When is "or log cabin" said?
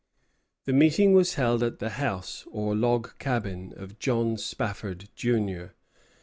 2.49-3.71